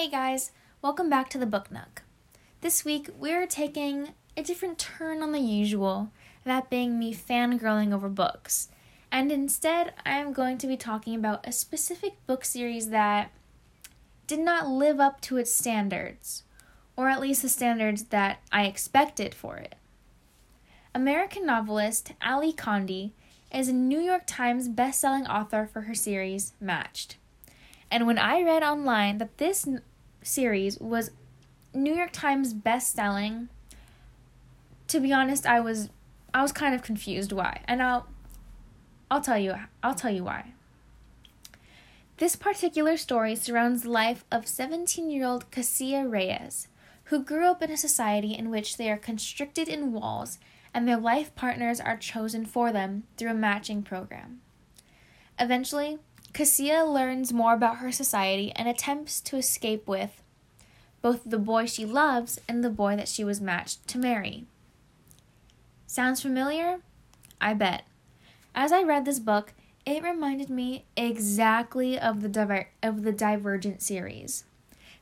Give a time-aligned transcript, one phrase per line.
[0.00, 0.50] Hey guys,
[0.80, 2.04] welcome back to the Book Nook.
[2.62, 6.10] This week we're taking a different turn on the usual,
[6.44, 8.68] that being me fangirling over books.
[9.12, 13.30] And instead, I'm going to be talking about a specific book series that
[14.26, 16.44] did not live up to its standards,
[16.96, 19.74] or at least the standards that I expected for it.
[20.94, 23.10] American novelist Ally Condie
[23.52, 27.18] is a New York Times best-selling author for her series Matched.
[27.90, 29.66] And when I read online that this
[30.22, 31.10] series was
[31.74, 33.48] New York Times best-selling,
[34.88, 35.90] to be honest, I was
[36.32, 37.62] I was kind of confused why.
[37.64, 38.06] And I'll
[39.10, 40.52] I'll tell you I'll tell you why.
[42.18, 46.68] This particular story surrounds the life of 17-year-old Cassia Reyes,
[47.04, 50.38] who grew up in a society in which they are constricted in walls
[50.74, 54.40] and their life partners are chosen for them through a matching program.
[55.38, 55.98] Eventually,
[56.32, 60.22] Cassia learns more about her society and attempts to escape with
[61.02, 64.44] both the boy she loves and the boy that she was matched to marry.
[65.86, 66.80] Sounds familiar?
[67.40, 67.84] I bet.
[68.54, 69.54] As I read this book,
[69.86, 74.44] it reminded me exactly of the Diver- of the Divergent series.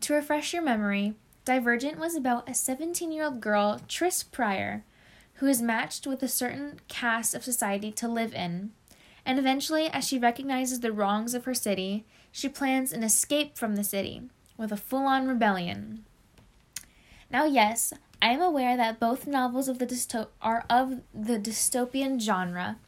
[0.00, 4.84] To refresh your memory, Divergent was about a 17-year-old girl, Tris Prior,
[5.34, 8.72] who is matched with a certain caste of society to live in
[9.24, 13.76] and eventually, as she recognizes the wrongs of her city, she plans an escape from
[13.76, 14.22] the city
[14.56, 16.04] with a full on rebellion.
[17.30, 22.20] Now, yes, I am aware that both novels of the dysto- are of the dystopian
[22.20, 22.78] genre,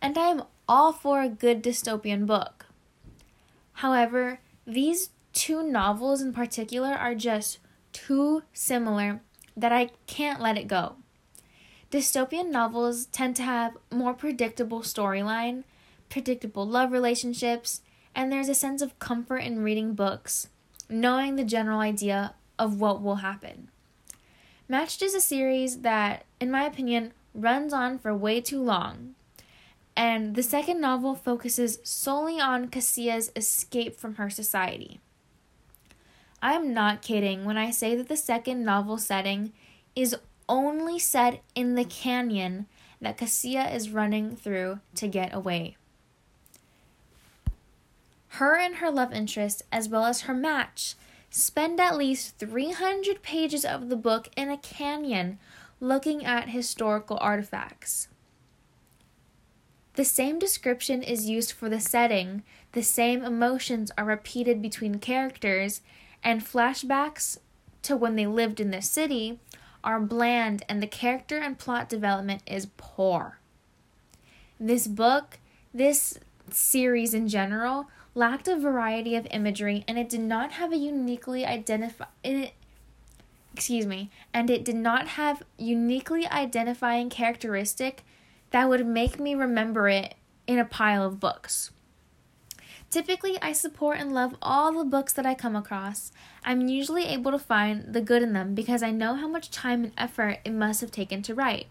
[0.00, 2.66] and I am all for a good dystopian book.
[3.74, 7.58] However, these two novels in particular are just
[7.92, 9.20] too similar
[9.56, 10.96] that I can't let it go.
[11.90, 15.64] Dystopian novels tend to have more predictable storyline
[16.10, 17.80] predictable love relationships,
[18.14, 20.48] and there's a sense of comfort in reading books,
[20.88, 23.68] knowing the general idea of what will happen.
[24.68, 29.14] Matched is a series that, in my opinion, runs on for way too long.
[29.96, 35.00] And the second novel focuses solely on Cassia's escape from her society.
[36.42, 39.52] I am not kidding when I say that the second novel setting
[39.94, 40.16] is
[40.48, 42.66] only set in the canyon
[43.00, 45.76] that Cassia is running through to get away.
[48.40, 50.94] Her and her love interest, as well as her match,
[51.28, 55.38] spend at least 300 pages of the book in a canyon
[55.78, 58.08] looking at historical artifacts.
[59.92, 62.42] The same description is used for the setting,
[62.72, 65.82] the same emotions are repeated between characters,
[66.24, 67.36] and flashbacks
[67.82, 69.38] to when they lived in the city
[69.84, 73.38] are bland and the character and plot development is poor.
[74.58, 75.38] This book,
[75.74, 76.18] this
[76.48, 81.44] series in general, lacked a variety of imagery and it did not have a uniquely
[81.44, 82.52] identify it
[83.54, 88.04] excuse me and it did not have uniquely identifying characteristic
[88.50, 90.14] that would make me remember it
[90.46, 91.70] in a pile of books
[92.90, 96.10] Typically, I support and love all the books that I come across.
[96.44, 99.84] I'm usually able to find the good in them because I know how much time
[99.84, 101.68] and effort it must have taken to write.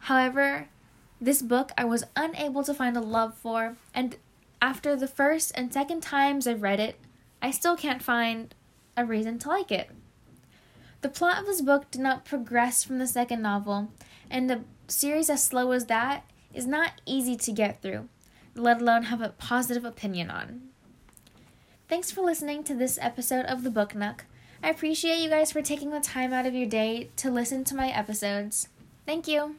[0.00, 0.68] However,
[1.20, 4.16] this book I was unable to find a love for, and
[4.60, 6.98] after the first and second times I've read it,
[7.42, 8.54] I still can't find
[8.96, 9.90] a reason to like it.
[11.00, 13.90] The plot of this book did not progress from the second novel,
[14.30, 18.08] and a series as slow as that is not easy to get through,
[18.54, 20.62] let alone have a positive opinion on.
[21.88, 24.26] Thanks for listening to this episode of The Book Nook.
[24.62, 27.74] I appreciate you guys for taking the time out of your day to listen to
[27.74, 28.68] my episodes.
[29.06, 29.56] Thank you.